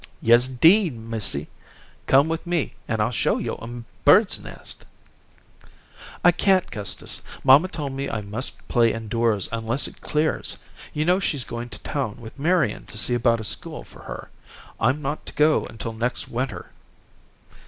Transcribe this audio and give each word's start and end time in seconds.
"Yes, 0.19 0.47
'deed, 0.47 0.95
missy. 0.95 1.45
Come 2.07 2.27
with 2.27 2.47
me, 2.47 2.73
an' 2.87 3.01
I'll 3.01 3.11
show 3.11 3.37
yo' 3.37 3.53
a 3.61 3.67
bird's 4.03 4.39
nest." 4.39 4.83
"I 6.23 6.31
can't, 6.31 6.71
Gustus. 6.71 7.21
Mamma 7.43 7.67
told 7.67 7.93
me 7.93 8.09
I 8.09 8.21
must 8.21 8.67
play 8.67 8.93
indoors 8.93 9.47
unless 9.51 9.87
it 9.87 10.01
clears. 10.01 10.57
You 10.91 11.05
know 11.05 11.19
she's 11.19 11.43
gone 11.43 11.69
to 11.69 11.79
town 11.83 12.19
with 12.19 12.39
Marian 12.39 12.85
to 12.87 12.97
see 12.97 13.13
about 13.13 13.41
a 13.41 13.43
school 13.43 13.83
for 13.83 14.01
her. 14.05 14.31
I'm 14.79 15.03
not 15.03 15.23
to 15.27 15.33
go 15.33 15.67
until 15.67 15.93
next 15.93 16.27
winter. 16.27 16.71